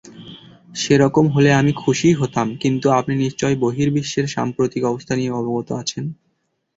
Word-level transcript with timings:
সেরকম 0.75 1.25
হলে 1.27 1.49
আমি 1.53 1.71
খুশিই 1.81 2.15
হতাম 2.21 2.47
কিন্তু 2.63 2.87
আপনি 2.99 3.13
নিশ্চয়ই 3.15 3.61
বহির্বিশ্বের 3.63 4.27
সাম্প্রতিক 4.27 4.81
অবস্থা 4.85 5.13
নিয়ে 5.15 5.35
অবগত 5.39 5.69
আছেন? 5.81 6.05